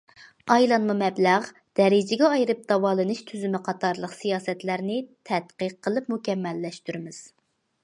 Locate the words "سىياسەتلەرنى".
4.23-4.99